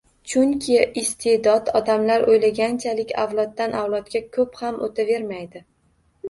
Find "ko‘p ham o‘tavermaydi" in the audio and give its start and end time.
4.39-5.65